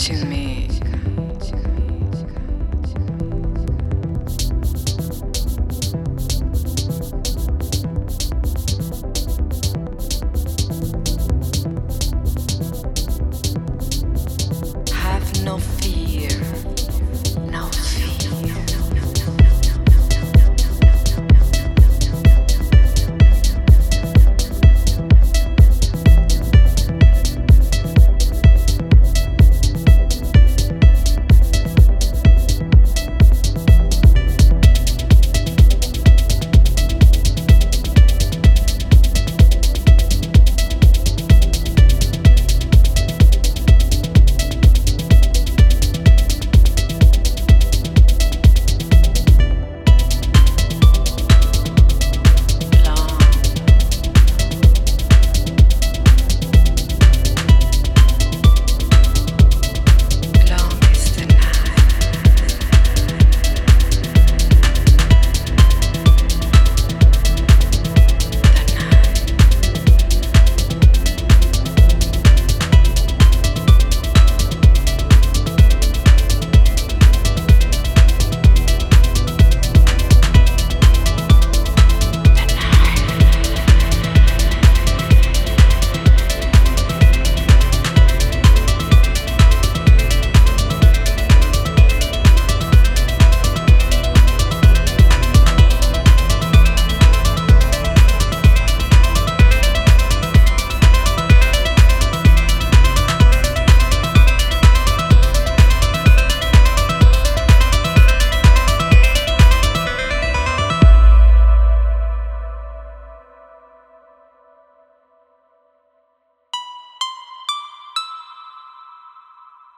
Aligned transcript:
to 0.00 0.24
me. 0.24 0.49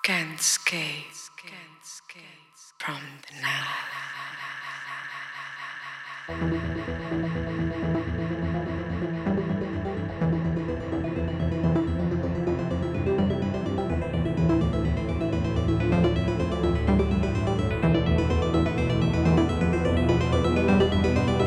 Can't 0.02 0.40
escape 0.40 1.04
from 2.80 2.98
the 3.28 3.40
night. 3.40 3.92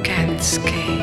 Can't 0.05 0.39
escape. 0.39 0.94